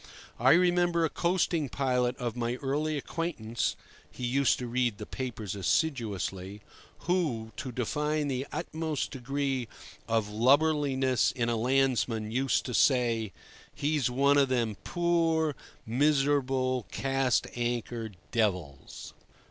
I 0.39 0.53
remember 0.53 1.05
a 1.05 1.11
coasting 1.11 1.69
pilot 1.69 2.17
of 2.17 2.35
my 2.35 2.55
early 2.55 2.97
acquaintance 2.97 3.75
(he 4.09 4.25
used 4.25 4.57
to 4.57 4.65
read 4.65 4.97
the 4.97 5.05
papers 5.05 5.53
assiduously) 5.53 6.61
who, 7.01 7.51
to 7.57 7.71
define 7.71 8.27
the 8.27 8.47
utmost 8.51 9.11
degree 9.11 9.67
of 10.07 10.27
lubberliness 10.27 11.31
in 11.31 11.49
a 11.49 11.55
landsman, 11.55 12.31
used 12.31 12.65
to 12.65 12.73
say, 12.73 13.31
"He's 13.75 14.09
one 14.09 14.39
of 14.39 14.49
them 14.49 14.75
poor, 14.83 15.55
miserable 15.85 16.87
'cast 16.91 17.45
anchor' 17.53 18.09
devils." 18.31 19.13